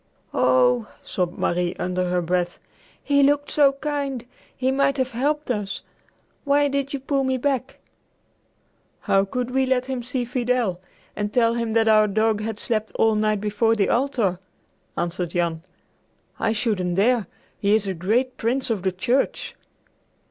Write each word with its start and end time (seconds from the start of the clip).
"Oh," 0.33 0.91
sobbed 1.03 1.37
Marie 1.37 1.75
under 1.77 2.09
her 2.09 2.23
breath, 2.23 2.57
"he 3.03 3.21
looked 3.21 3.51
so 3.51 3.73
kind! 3.73 4.25
He 4.57 4.71
might 4.71 4.97
have 4.97 5.11
helped 5.11 5.51
us. 5.51 5.83
Why 6.43 6.67
did 6.69 6.91
you 6.91 6.99
pull 6.99 7.23
me 7.23 7.37
back?" 7.37 7.77
"How 9.01 9.25
could 9.25 9.51
we 9.51 9.67
let 9.67 9.85
him 9.85 10.01
see 10.01 10.25
Fidel, 10.25 10.79
and 11.15 11.31
tell 11.31 11.53
him 11.53 11.73
that 11.73 11.87
our 11.87 12.07
dog 12.07 12.41
had 12.41 12.59
slept 12.59 12.91
all 12.95 13.13
night 13.13 13.41
before 13.41 13.75
the 13.75 13.89
altar?" 13.89 14.39
answered 14.97 15.29
Jan. 15.29 15.61
"I 16.39 16.51
shouldn't 16.51 16.95
dare! 16.95 17.27
He 17.59 17.75
is 17.75 17.85
a 17.85 17.93
great 17.93 18.37
Prince 18.37 18.71
of 18.71 18.81
the 18.81 18.91
Church!" 18.91 19.55